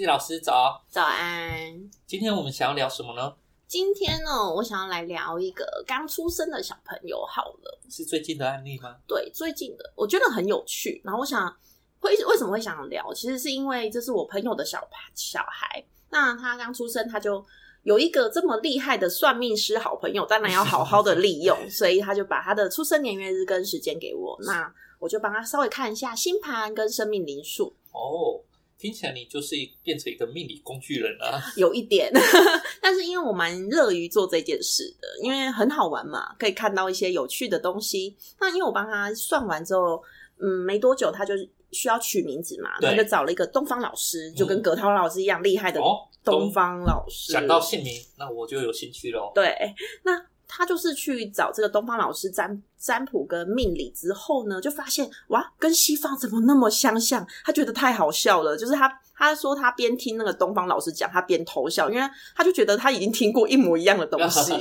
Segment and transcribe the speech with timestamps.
[0.00, 0.82] 谢老师早。
[0.88, 1.90] 早安。
[2.06, 3.34] 今天我们想要聊什么呢？
[3.66, 7.22] 今天呢，我想要来聊一个刚出生的小朋友。
[7.26, 8.96] 好了，是最近的案例吗？
[9.06, 11.02] 对，最近的，我觉得很有趣。
[11.04, 11.54] 然后我想
[11.98, 13.12] 会 为什么会想聊？
[13.12, 14.82] 其实是因为这是我朋友的小
[15.14, 15.84] 小孩。
[16.08, 17.44] 那他刚出生，他就
[17.82, 21.54] 有一个这么厉害的算命师好朋友，当然要好好的利用。
[21.68, 24.38] 所以他就把他的出生年月日跟时间给我。
[24.46, 27.76] 那我就帮他稍微看一下星盘跟生命灵数。
[27.92, 28.40] 哦。
[28.80, 32.10] 听起来你就是变成一个命理工具人了， 有一点，
[32.80, 38.16] 但是因为我蛮乐于做这件事的，因为很好玩嘛，可以看到一些有趣的东西。
[38.40, 40.02] 那因为我帮他算完之后，
[40.40, 41.34] 嗯，没多久他就
[41.72, 45.78] 需要取名字嘛，他就找了一个东方老师，就跟葛涛老师一样厉害的
[46.24, 47.34] 东方老师。
[47.34, 49.30] 想到姓名，那我就有兴趣喽。
[49.34, 49.74] 对，
[50.04, 50.24] 那。
[50.52, 57.24] 他就是去找这个东方老师占占卜跟命理之后呢，就发现哇，跟西方怎么那么相像？
[57.44, 58.56] 他觉得太好笑了。
[58.56, 62.02] 就是他他说他边听那个东方老师讲，他边偷笑，因为
[62.34, 64.52] 他就觉得他已经听过一模一样的东西。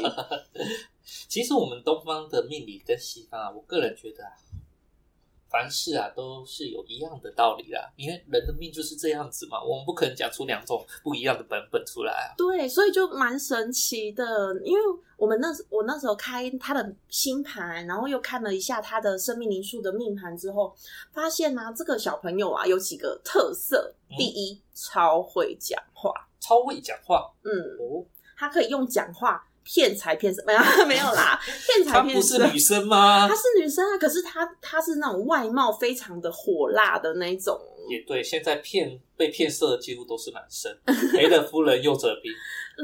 [1.27, 4.23] 其实我们东方的命理跟西方啊，我个人觉得。
[5.49, 12.35] 凡事啊，都是有一样的道理啦，因为人的命就是这样子嘛，我们不可能讲出两种不一样的版本出来啊。
[12.37, 14.25] 对，所以就蛮神奇的，
[14.63, 14.79] 因为
[15.17, 20.75] 我们那我那时候开他的星盘，然后又看了一下他的生命灵数的命盘之后，
[21.11, 28.05] 发现呢，这个小朋友啊有几个特色：第一，超会讲话，超会讲话，嗯，哦，
[28.37, 29.45] 他可以用讲话。
[29.71, 32.39] 骗财骗色没有 没有啦，骗财骗色。
[32.39, 33.27] 她不是女生吗？
[33.27, 37.59] 她是女生啊，可是她她是那种外貌非常的火辣的那种。
[37.89, 40.75] 也对，现在骗被骗色的几乎都是男生，
[41.13, 42.31] 赔了夫人又折兵。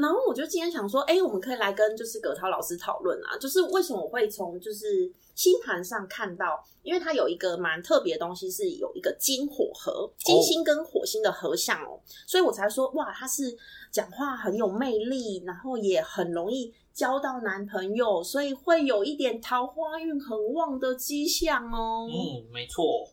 [0.00, 13.56] 然后我就今天想说，哎，我们可以来跟就是葛涛老师讨论啊，就是为什么我会从就是星盘上看到，因为它有一个蛮特别的东西，是有一个金火合，金星跟火星的合相哦，所以我才说哇，他是
[13.90, 22.08] 讲话很有魅力，然后也很容易交到男朋友，所以会有一点桃花运很旺的迹象哦。
[22.10, 23.08] 嗯，没错。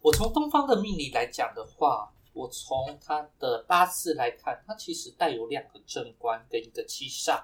[0.00, 7.42] 我从东方的命理来讲的话，我从他的八字来看，他其实带有两个正官跟一个七煞。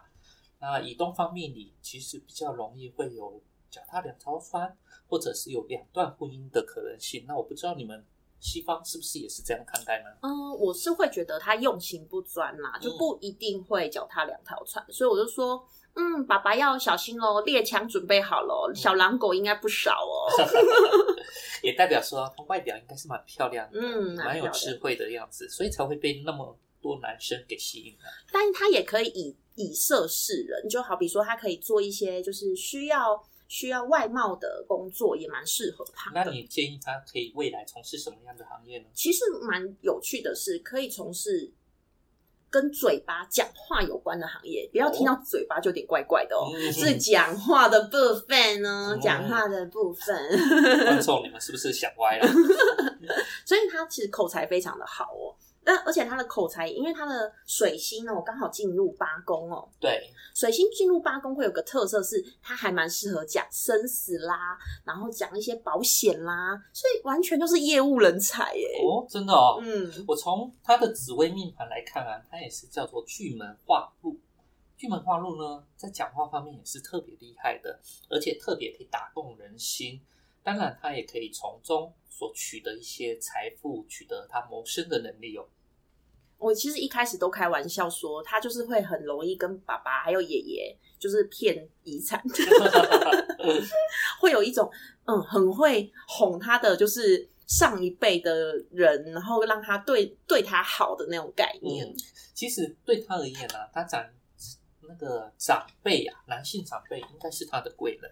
[0.59, 4.77] 那以东方命理，其实比较容易会有脚踏两条船，
[5.09, 7.25] 或者是有两段婚姻的可能性。
[7.27, 8.05] 那我不知道你们
[8.41, 10.11] 西方是不是也是这样看待呢？
[10.21, 14.85] 嗯，我是会觉得他用心不专啦，就不一定会脚踏两条船。
[14.93, 15.67] 所以我就说。
[15.95, 20.31] 嗯，爸爸要小心哦，猎枪准备好了，小狼狗应该不少哦。
[21.63, 28.11] 也代表说，他外表应该是蛮漂亮的，嗯，蛮有智慧的样子，所以才会被那么多男生给吸引了。
[28.33, 36.11] 但是他也可以以以色示人，就好比说，他可以做一些就是需要需要外貌的工作，也蛮适合他。
[36.15, 38.87] 那你建议他可以未来从事什么样的行业呢？
[38.95, 41.53] 其实蛮有趣的是，可以从事。
[42.51, 46.51] 跟嘴巴讲话有关的行业，不要听到嘴巴就有点怪怪的哦。
[46.73, 47.97] 是讲话的部
[48.27, 50.17] 分呢， 讲话的部分。
[50.85, 52.27] 观众，你们是不是想歪了？
[53.47, 55.35] 所以他其实口才非常的好哦。
[55.63, 59.69] 那而且他的口才，因为他的水星呢，我刚好进入八宫哦。
[59.79, 68.81] 对，水星进入八宫会有个特色是，他还蛮适合讲生死啦，然后讲一些保险啦，所以完全就是业务人才耶。
[68.83, 69.61] 哦，真的哦。
[69.63, 74.19] 嗯，我从他的紫微命盘来看啊，他也是叫做巨门化禄。
[74.77, 77.79] 巨门化禄呢，在讲话方面也是特别厉害的，
[78.09, 80.01] 而且特别可以打动人心。
[80.43, 85.47] 当然，他也可以从中所取得一些财富，取得他谋生的能力哦。
[86.39, 92.23] 我其实一开始都开玩笑说，他就是会很容易跟爸爸还有爷爷就是骗遗产，
[94.19, 94.71] 会有一种
[95.05, 101.95] 嗯很会哄他的就是上一辈的人，然后让他对对他好的那种概念。
[102.33, 104.03] 其实对他而言呢，他长
[104.89, 108.11] 那个长辈啊，男性长辈应该是他的贵人。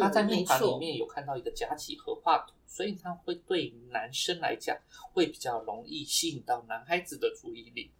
[0.00, 4.76] 他在命盘里面有看到一个甲己合化图，所以他会对男生来讲
[5.12, 7.90] 会比较容易吸引到男孩子的注意力。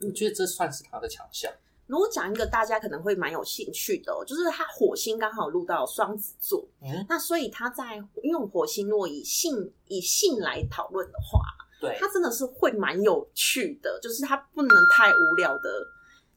[0.00, 1.52] 我觉得这算是他的强项。
[1.86, 11.40] 如果讲一个大家可能会蛮有兴趣的，就是他火星刚好入到双子座，嗯那所以他在用火星若以性以性来讨论的话，
[11.80, 15.86] 对他真的是会蛮有趣的，就是他不能太无聊的。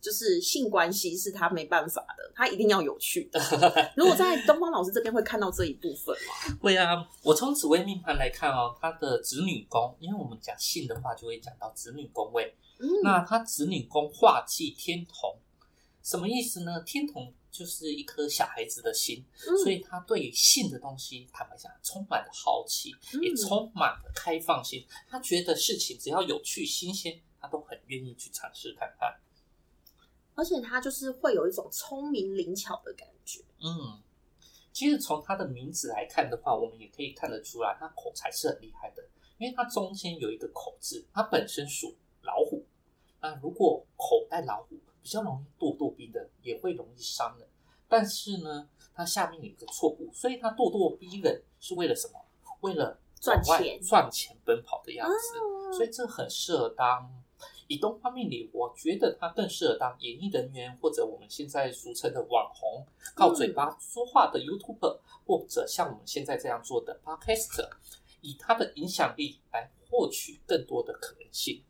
[0.01, 3.39] 就是性关系是他没办法的，他一定要有趣的。
[3.97, 6.57] 如果在东方老师这边会看到这一部分吗？
[6.61, 12.55] 会啊，我从紫微命盘来看哦，他的子女宫，因为我们讲性的话，就会讲到子女宫位。
[13.03, 15.37] 那他子女宫化忌天同，
[16.01, 16.81] 什么意思呢？
[16.85, 19.25] 天同就是一颗小孩子的心，
[19.63, 24.85] 所以他对于性的东西，坦白讲，充满了好奇，也充满了开放性。
[25.09, 27.19] 他觉得事情只要有趣、新鲜。
[27.41, 29.15] 他都很愿意去尝试看看。
[30.39, 33.41] 而且他就是会有一种聪明灵巧的感觉。
[33.61, 34.01] 嗯，
[34.71, 39.03] 其实从他的名字来看的话，我们也可以看得出来，他口才是很厉害的，
[39.37, 42.63] 因为他中间有一个口字，它本身属老虎。
[43.19, 47.45] 那如果口带老虎，比较容易咄咄逼人，也会容易伤人。
[47.89, 52.13] 但是呢，它下面有一个错误，所以它咄咄逼人是为了什么？
[52.61, 55.75] 为了赚钱赚钱奔跑的样子。
[55.75, 57.11] 所以这很适合当
[57.69, 62.83] 以东方命理，我觉得他更适合当演艺人员，或者我们现在俗称的网红，
[63.15, 67.69] 靠嘴巴说话的 YouTuber，、或者像我们现在这样做的 Podcaster，
[68.21, 71.63] 以他的影响力来获取更多的可能性。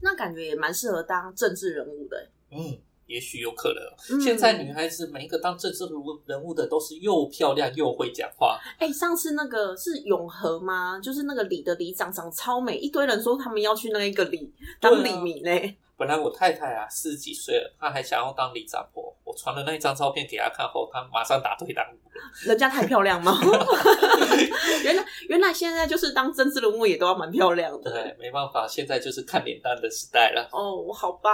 [0.00, 2.30] 那感觉也蛮适合当政治人物的欸。
[2.50, 4.16] 嗯，也许有可能。
[4.16, 5.84] 嗯现在女孩子每一个当政治
[6.26, 10.98] 人物的都是又漂亮又会讲话，哎、上次那个是永和吗？
[11.02, 15.76] 就是那个里的里长长超美，一堆人说他们要去那一个里当对啊里民嘞。
[15.96, 19.16] 本来我太太啊四十几岁了，她还想要当里长婆。
[19.22, 22.10] 我传了那一张照片给她看后，她马上打退堂鼓。
[22.44, 23.38] 人家太漂亮吗？
[24.82, 27.92] 原来原来现在就是当政治人物也都要蛮漂亮的。
[27.92, 30.48] 对，没办法，现在就是看脸蛋的时代了。
[30.50, 31.30] 哦，好吧，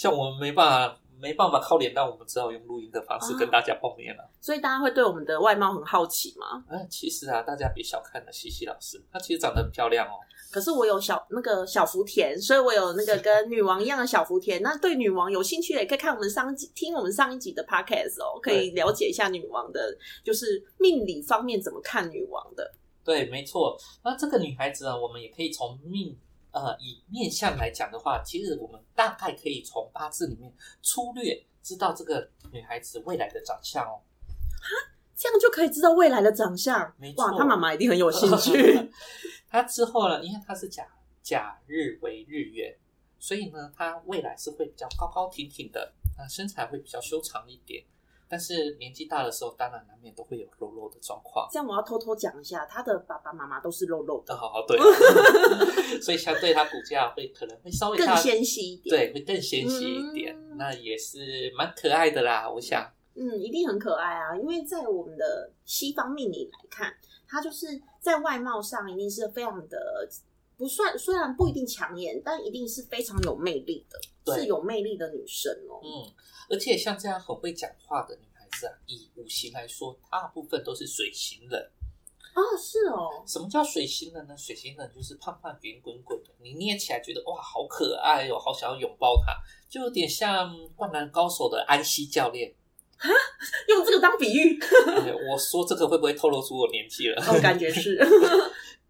[0.00, 4.26] 像我们没办法，没办法靠脸蛋，我们只好用录音的方式啊跟大家碰面了。
[4.40, 6.64] 所以大家会对我们的外貌很好奇吗？
[6.70, 10.12] 哎、其实啊，大家别小看了西西老师，她其实长得很漂亮哦。
[10.50, 14.62] 可是我有小那个小福田，所以我有那个跟女王一样的小福田。
[14.62, 19.94] 那对女王有兴趣的，也可以看我们上一集听我们上一集的 podcast 哦，可以了解一下女王的，
[20.24, 22.72] 就是命理方面怎么看女王的。
[23.04, 23.76] 对，没错。
[24.02, 26.16] 那这个女孩子啊，我们也可以从命
[26.52, 30.52] 呃以面相来讲的话，其实我们大概可以从八字里面
[30.82, 34.00] 粗略知道这个女孩子未来的长相哦。
[35.16, 37.12] 这样就可以知道未来的长相没。
[37.14, 38.90] 错哇，她妈妈一定很有兴趣。
[39.48, 40.86] 她之后呢，因为她是甲
[41.22, 42.74] 甲日为日元，
[43.18, 47.84] 所以呢，她未来是会比较高高挺挺的，那身材会比较修长一点。
[48.30, 51.48] 但是年纪大的时候，当然难免都会有肉肉的状况。
[51.50, 54.78] 这样我要偷偷讲一下，他的爸爸妈妈都是肉肉的，好哦，对，
[56.00, 62.48] 所以相对他骨架会可能会稍微更纤细一点。，对，会更纤细一点，嗯那也是蛮可爱的啦。
[62.48, 64.36] 我想，嗯，一定很可爱啊！
[64.36, 66.94] 因为在我们的西方命理来看，
[67.26, 67.66] 她就是
[67.98, 70.08] 在外貌上一定是非常的
[70.56, 75.80] 不算，虽然不一定抢眼，但一定是非常有魅力的，是有魅力的女生哦。
[75.82, 76.12] 嗯，
[76.50, 81.70] 而且像这样很会讲话的女孩子啊，以五行来说，大部分都是水型人。
[82.34, 84.36] 哦，是哦，什么叫水型人呢？
[84.36, 89.32] 水型人就是胖胖圆滚滚的，你捏起来觉得哇，好可爱哦，好想要拥抱她，
[89.68, 92.52] 就有点像《灌篮高手》的安西教练。
[93.68, 97.22] 用这个当比喻，哎我说这个会不会透露出我年纪了？
[97.22, 97.98] 哦，感觉是。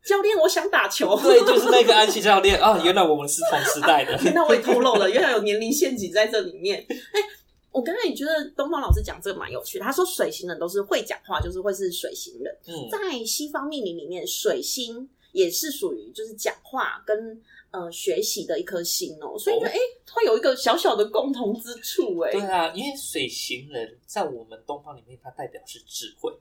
[0.03, 1.15] 教练，我想打球。
[1.21, 2.81] 对，就是那个安西教练啊！
[2.83, 4.19] 原来我们是同时代的。
[4.35, 6.85] 那我也透露了，原来有年龄陷阱在这里面。
[6.89, 7.21] 哎、
[7.73, 9.85] 我刚才也觉得东方老师讲这个蛮有趣的。
[9.85, 12.57] 他说水星人都是会讲话，就是会是水星人。
[12.67, 17.41] 嗯，在西方命理里面，水星也是属于就是讲话跟
[17.71, 19.79] 呃学习的一颗星哦，所以就哦哎、
[20.13, 26.33] 会有一个小小的共同之处哎、对啊，因为水星人在我们东方里面，它代表是智慧。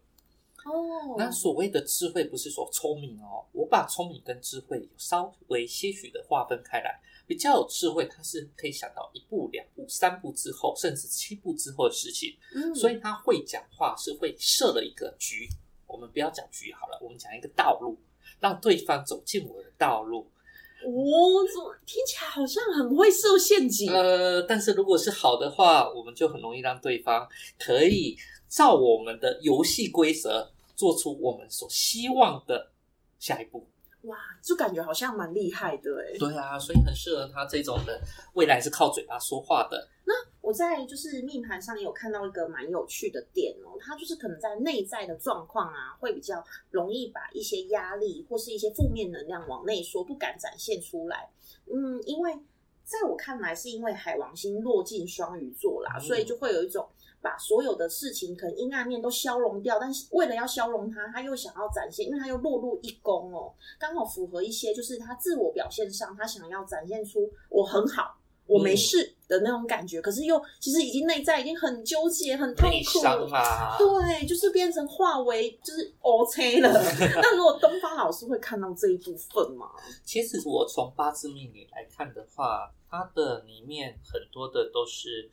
[0.70, 7.00] 哦，那所谓的智慧，不是说聪明哦，我把聪明跟智慧有稍微些许的划分开来。
[7.28, 12.36] 比较有智慧，他是可以想到一步、两步、三步之后，甚至七步之后的事情。
[12.56, 15.48] 嗯所以他会讲话，是会设了一个局。
[15.86, 17.98] 我们不要讲局好了，我们讲一个道路，
[18.40, 20.28] 让对方走进我的道路。
[20.82, 23.92] 哦，怎么听起来好像很会设陷阱？
[23.92, 27.28] 呃，但是如果是好的话，我们就很容易让对方
[27.60, 28.18] 可以
[28.48, 32.72] 照我们的游戏规则做出我们所希望的
[33.20, 33.68] 下一步。
[34.04, 36.18] 哇，就感觉好像蛮厉害的哎。
[36.18, 38.02] 对啊，所以很适合他这种的，
[38.34, 39.90] 未来是靠嘴巴说话的。
[40.06, 51.30] 那我在就是命盘上也有看到一个蛮有趣的点哦，他就是可能在内在的状况啊，会比较容易把一些压力或是一些负面能量往内缩，不敢展现出来。
[51.66, 52.32] 嗯，因为
[52.86, 56.88] 在我看来，是因为海王星落进双鱼座啦，嗯所以就会有一种
[57.22, 68.16] 把所有的事情可能阴暗面都消融掉，但是为了要消融它，他又想要展现，因为他又落入一宫哦，刚好符合一些就是他自我表现上，他想要展现出我很好。
[68.50, 73.00] 我没事的那种感觉，可是又其实已经内在已经很纠结、很痛苦，
[73.78, 76.68] 对，就是变成化为就是 OK 了。
[77.22, 79.70] 那如果东方老师会看到这一部分吗？
[80.04, 85.30] 其实我从八字命理来看的话，它的里面很多的都是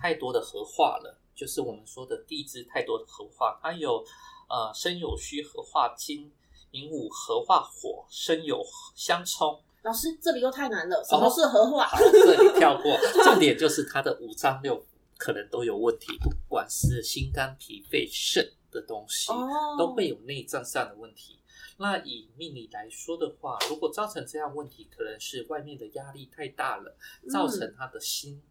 [0.00, 4.04] 太多的合化了，就是我们说的地支太多的合化，它有
[4.48, 6.32] 呃申酉戌合化金，
[6.72, 8.62] 寅午合化火，申酉
[8.94, 11.86] 相冲，老师这里又太难了，什么是合化？
[11.86, 14.84] 好，这里跳过，重点就是它的五脏六腑
[15.16, 21.38] 可能都有问题，不管是心肝脾肺肾的东西，哦，都会有内脏上的问题。
[21.78, 26.94] 那以命理来说的话，如果造成这样问题，可能是外面的压力太大了，
[27.30, 28.42] 造成他的心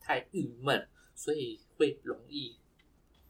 [0.00, 2.56] 太郁闷，所以会容易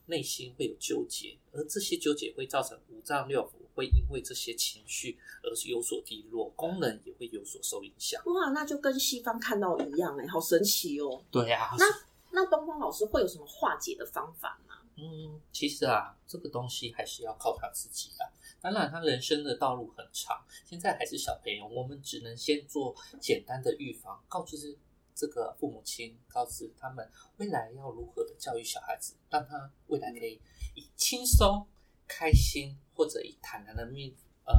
[0.06, 8.22] 内心会有纠结，而这些纠结会造成五脏六腑会因为这些情绪而有所低落，功能也会有所受影响。
[8.26, 11.24] 哇，那就跟西方看到一样哎，好神奇哦。
[11.30, 11.84] 对呀、那
[12.32, 14.76] 那东方老师会有什么化解的方法吗？
[14.96, 18.32] 嗯，其实啊，这个东西还是要靠他自己的。
[18.60, 24.76] 当然，他人生的道路很长，现在还是小朋友，我们只能先做简单的预防，告知
[25.14, 30.40] 这个父母亲，告知他们未来要如何的教育小孩子，让他未来可以
[30.74, 31.66] 以轻松、
[32.06, 34.12] 开心或者以坦然的面
[34.44, 34.54] 呃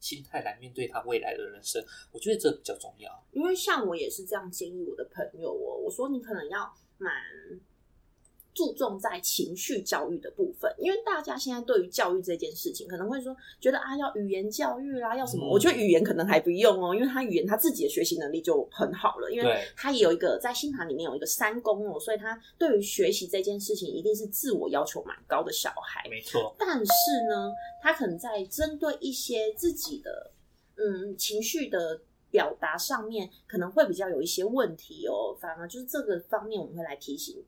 [0.00, 1.84] 心态来面对他未来的人生。
[2.12, 3.26] 我觉得这比较重要。
[3.32, 7.12] 因为像我也是这样建议我的朋友哦，我说你可能要蛮
[8.54, 15.44] 注重在情绪教育的部分，因为大家现在对于教育这件事情可能会说，觉得啊要语言教育啦，要什么？
[15.46, 26.08] 嗯我觉得语言可能还不用哦，因为他语言他自己的学习能力就很好了，因为他也有一个在星盘里面有一个三宫哦，所以他对于学习这件事情一定是自我要求蛮高的小孩。
[26.08, 26.92] 没错，但是
[27.28, 30.30] 呢，他可能在针对一些自己的
[30.76, 35.36] 嗯情绪的表达上面，可能会比较有一些问题哦。
[35.40, 37.44] 反而就是这个方面，我们会来提醒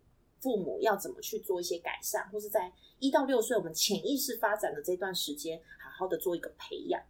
[0.47, 7.03] 父母要怎么去做一些改善，或是在一到六岁我们潜意识发展的这段时间，好好的做一个培养。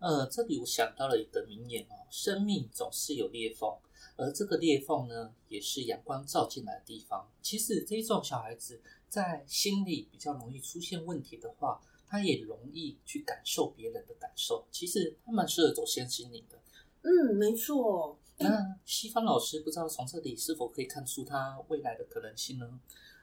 [0.00, 3.74] 呃，这里我想到了一个名言哦：生命总是有裂缝，
[4.16, 7.26] 而这个裂缝呢，也是阳光照进来的地方。
[7.40, 14.62] 其实这种小孩子在心里比较容易出现问题的话，他也容易去感受别人的感受。
[14.70, 16.58] 其实他蛮适合走先心灵的。
[17.00, 18.18] 嗯，没错。
[18.48, 22.68] 那西方老师不知道从这里是否可以看出他未来的可能性呢？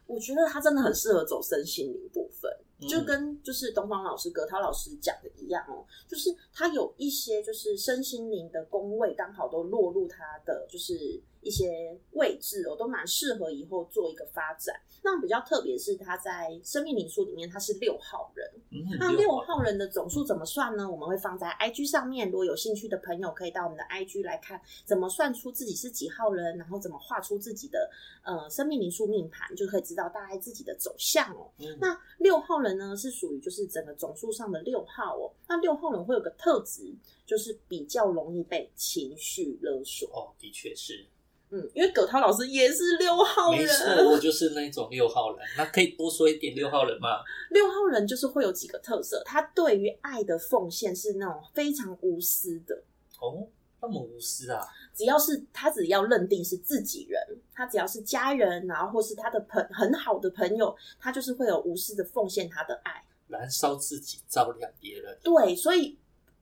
[0.07, 14.75] 我觉得他真的很适合走身心灵部分，嗯就跟就是东方老师、葛涛老师讲的一样哦，就是他有一些就是身心灵的宫位刚好都落入他的就是一些位置哦，都蛮适合以后做一个发展。
[15.03, 20.89] 那比较特别是他在生命灵数里面他是六号人，嗯，那六号人的总数怎么算呢？
[20.89, 27.89] 我们会放在 IG 上面，如果有兴趣的朋友可以到我们的 IG 来看，怎么算出自己是几号人，然后怎么画出自己的
[28.23, 31.49] 呃生命灵数命盘，就可以知道大概自己的走向哦。
[31.57, 35.31] 嗯那六号人呢，是属于就是整个总数上的六号哦。
[35.47, 36.93] 那六号人会有个特质，
[37.25, 40.09] 就是比较容易被情绪勒索。
[40.09, 41.05] 哦，的确是，
[41.49, 45.45] 嗯，因为葛涛老师也是六号没错，我，就是那种六号人。
[45.57, 47.21] 那可以多说一点六号人吗？
[47.51, 52.83] 六号人就是会有几个特色，他对于爱的奉献是那种非常无私的。
[53.19, 53.47] 哦，
[53.81, 54.63] 那么无私啊！
[54.93, 57.19] 只要是他只要认定是自己人，
[57.53, 63.03] 他只要是家人，然后或是他的朋很好的朋友，他就是会有无私的奉献他的爱。
[63.27, 65.17] 燃烧自己，照亮别人。
[65.23, 65.97] 对，所以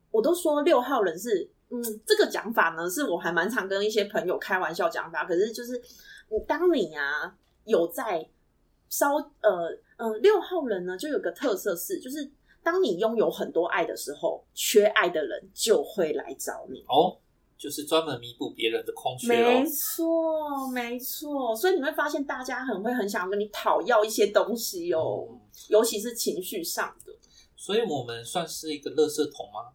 [0.10, 5.24] 我都说六号人是，嗯，这个讲法呢，是我还蛮常跟一些朋友开玩笑讲法。
[5.24, 5.79] 可是就是，
[6.29, 8.27] 你当你啊有在
[8.89, 12.27] 烧呃嗯、呃六号人呢，就有个特色是，就是
[12.63, 16.84] 当你拥有很多爱的时候，缺爱的人就会来找你。
[16.88, 17.15] 哦，
[17.60, 19.66] 就是专门弥补别人的空缺没哦。
[19.68, 27.13] 错，没错，所以你会发现大家很会很想要跟你讨要一些东西哦，嗯尤其是情绪上的，
[27.56, 29.74] 所以我们算是一个垃圾桶吗？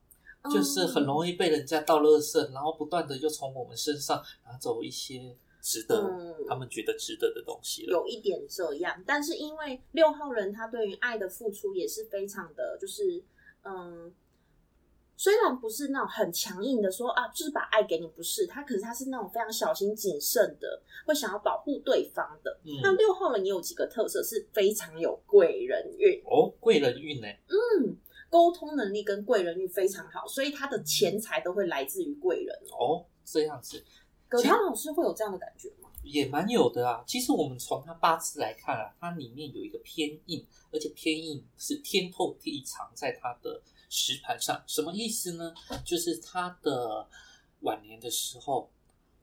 [0.50, 1.04] 就是很。
[1.04, 7.92] 容易被人家倒垃圾，然后不断的就从我们身上拿走一些值得、嗯他们觉得值得的东西了。
[7.92, 13.22] 有一点这样，但是因为六号人他对于爱的付出也是非常的，就是
[13.62, 14.12] 嗯，
[15.16, 22.58] 虽然不是那种很强硬的说啊，就是把爱给你，不是他，可是他是那种非常小心谨慎的，会想要保护对方的。
[22.64, 27.28] 嗯，那六号人也有几个特色是非常有贵人运，哦，贵人运呢？
[27.48, 27.96] 嗯，
[28.28, 32.96] 沟通能力跟贵人运非常好，所以他的钱财都会来自于贵人哦。
[32.96, 33.82] 哦，这样子
[34.28, 35.88] 葛涛老师会有这样的感觉吗？
[36.02, 37.02] 也蛮有的啊。
[37.06, 44.62] 其实我们从他八字来看啊，他里面有一个偏硬，而且偏硬是天透地藏在他的石盘上。
[44.66, 45.54] 什么意思呢？
[45.84, 47.08] 就是他的
[47.60, 48.70] 晚年的时候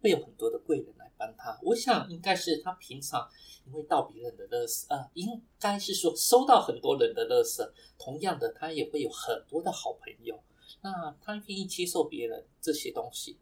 [0.02, 1.58] 会有很多的贵人来帮他。
[1.64, 3.30] 我想应该是他平常
[3.68, 7.74] 因为到别人的乐色，呃，应该是说收到很多人的乐色。
[7.98, 10.42] 同样的，他也会有很多的好朋友。
[10.82, 13.38] 那他愿意接受别人这些东西，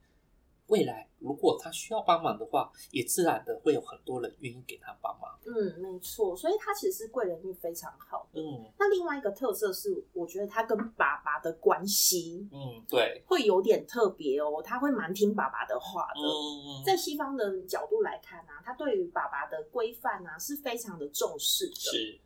[0.69, 5.37] 未来如果他需要帮忙的话，也自然的会有很多人愿意给他帮忙。
[5.45, 8.39] 嗯，没错，所以他其实是贵人运非常好的。
[8.41, 16.21] 嗯那另外一个特色是，我觉得他跟爸爸的关系嗯，对，会有点特别哦，他会蛮听爸爸的话的。
[16.21, 21.75] 嗯在西方的角度来看啊，他对于爸爸的规范啊是非常的重视的。
[21.75, 22.19] 是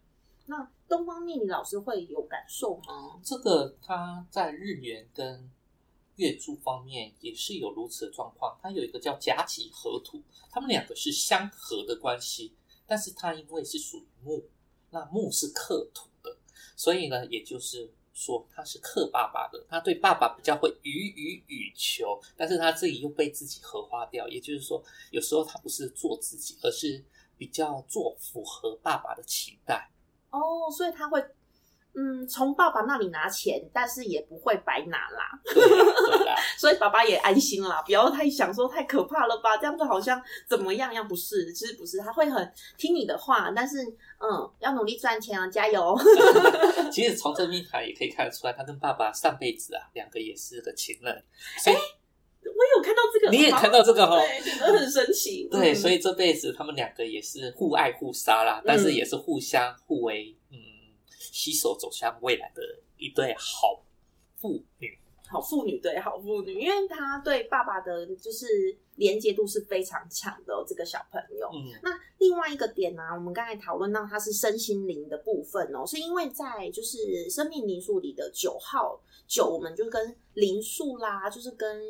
[0.46, 3.20] 那东方命理老师会有感受吗？
[3.24, 5.50] 这个他在日元跟
[6.15, 8.58] 月柱方面也是有如此的状况。
[8.62, 12.53] 它有一个叫甲己合土，他们两个是相合的关系，
[12.86, 14.43] 但是它因为是属于木，
[14.89, 16.38] 那木是克土的，
[16.75, 27.03] 所以呢，也就是说他是克爸爸的，他对爸爸比较会予予予求，但是他自己又被自己合化掉，也就是说，有时候他不是做自己，而是
[27.38, 29.89] 比较做符合爸爸的期待。
[30.29, 31.24] 哦，所以他会
[31.96, 35.40] 嗯从爸爸那里拿钱，但是也不会白拿啦，
[36.58, 45.96] 所以爸爸也安心啦，不要太想说太可怕了吧，这样子好像怎么样样不是，其实不是，他会很听你的话，但是嗯要努力赚钱啊，加油。
[46.92, 51.24] 其实从这命盘也可以看得出来，他跟爸爸上辈子啊，两个也是个情人，
[51.64, 55.48] 所以、我有看到这个，你也看到这个哈、对，觉得很神奇。
[55.52, 60.43] 对，嗯所以这辈子他们两个也是互爱互杀啦，但是也是互相互为嗯
[61.34, 62.62] 携手走向未来的
[62.98, 63.82] 一对好
[64.38, 65.00] 父女。
[65.25, 68.46] 好妇女对好妇女，因为他对爸爸的就是
[68.98, 71.50] 连接度是非常强的、哦，这个小朋友。
[71.52, 81.82] 嗯那另外一个点呢、我们刚才讨论到他是身心灵的部分哦，是因为在就是生命灵数里的九号九，我们就跟灵数啦，就是跟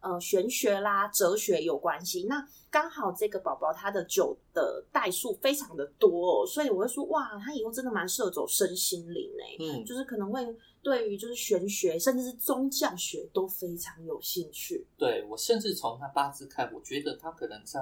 [0.00, 2.24] 呃玄学啦、哲学有关系。
[2.24, 14.86] 那刚好这个宝宝他的酒的代数非常的多、哦，所以我会说哇，他以后真的蛮适合走身心灵诶、嗯，就是可能会对于就是玄学甚至是宗教学都非常有兴趣。
[14.96, 17.80] 对我甚至从他八字看，我觉得他可能在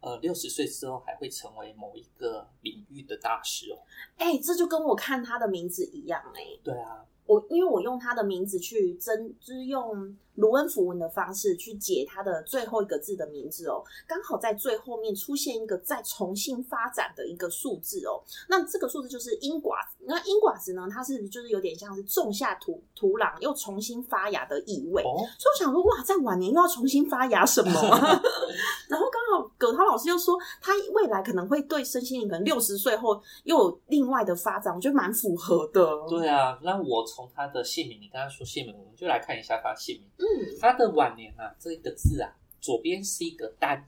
[0.00, 3.78] 呃六十岁之后还会成为某一个领域的大师哦。
[4.16, 18.22] 哎、这就跟我看他的名字一样哎、对啊，我因为我用他的名字去真，就是用卢恩符文的方式去解它的最后一个字的名字哦，刚好在最后面出现一个再重新发展的一个数字哦。
[18.48, 25.02] 那这个数字就是阴寡子，那阴寡子呢，它是就是有点像是种下土土壤又重新发芽的意味。
[25.02, 28.20] 哦，所以我想说，哇，在晚年又要重新发芽什么、啊？
[28.88, 35.88] 然后刚好葛涛老师又说，他未来可能会对身心灵，可能六十岁后又有另外的发展，我觉得蛮符合的。
[36.08, 40.10] 对啊，那我从他的姓名，你刚刚说姓名，我们就来看一下他的姓名。
[40.24, 43.84] 嗯，他的晚年啊，这个字啊，左边是一个丹，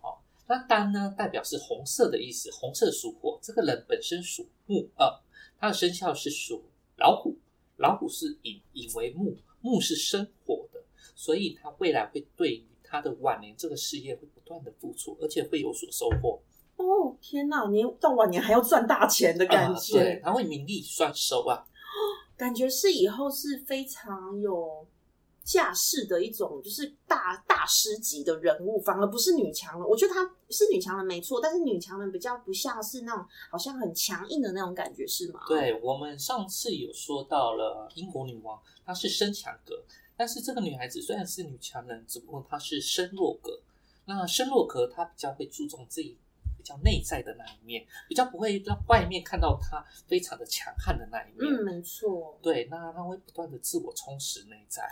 [0.00, 0.16] 哦，
[0.46, 3.38] 那丹呢代表是红色的意思，红色属火。
[3.42, 5.20] 这个人本身属木，呃，
[5.58, 6.62] 他的生肖是属
[6.96, 7.36] 老虎，
[7.76, 10.80] 老虎是引引为木，木是生火的，
[11.16, 16.40] 所以他未来会对于他的晚年这个事业会不断的付出，而且会有所收获。
[16.76, 21.66] 哦，天哪，你到晚年还要赚大钱的感啊觉，对，他会名利双收啊。
[22.36, 24.86] 感觉是以后是非常有
[25.44, 29.88] 架势的一种，就是大大师级的人物，反而不是女强人。
[29.88, 39.82] 我觉得她是女强人没错，但是女强人比较不像是那种好像很强硬的那种感觉，是吗？，对我们上次有说到了英国女王，她是身强格，
[40.16, 43.60] 但是这个女孩子虽然是女强人，只不过她是身弱格。
[44.04, 46.18] 那身弱格她比较会注重自己
[46.58, 51.38] 比较内在的那一面，比较不会让外面看到她非常的强悍的那一面。
[51.40, 52.36] 嗯，没错。
[52.42, 54.82] 对，那她会不断的自我充实内在。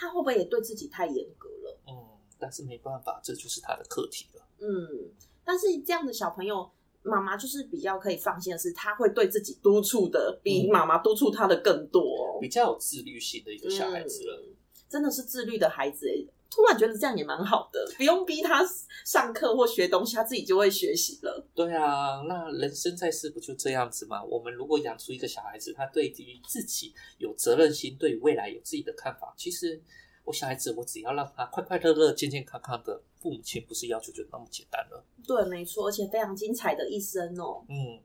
[0.00, 1.78] 她会不会也对自己太严格了？
[1.86, 1.92] 嗯，
[2.38, 4.42] 但是没办法，这就是他的课题了。
[4.60, 5.12] 嗯，
[5.44, 6.70] 但是这样的小朋友。
[7.02, 12.38] 妈妈就是比较可以放心的是，他会对自己督促的比嗯妈妈督促他的更多、哦。
[12.38, 14.42] 比较有自律性的一个小孩子了。
[14.46, 14.54] 嗯
[14.86, 16.28] 真的是自律的孩子诶。
[16.50, 18.60] 突然觉得这样也蛮好的，不用逼他
[19.04, 21.46] 上课或学东西，他自己就会学习了。
[21.54, 24.22] 对啊，那人生在世不就这样子吗？
[24.24, 29.80] 我们如果养出一个小孩子，他对于自己有责任心，对于未来有自己的看法，其实
[30.24, 35.04] 我小孩子，我只要让他快快乐乐、健健康康的，父母亲不是要求就那么简单了。
[35.24, 37.64] 对，没错，而且非常精彩的一生哦。
[37.68, 38.00] 嗯，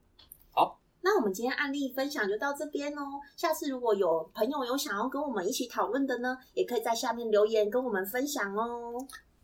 [1.06, 3.04] 那我们今天案例分享就到这边哦。
[3.38, 8.94] 下次如果有朋友有想要跟我们一起讨论的呢，也可以在下面留言跟我们分享哦。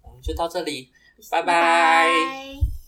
[0.02, 0.89] 我们就到这里，
[1.30, 2.81] 拜拜拜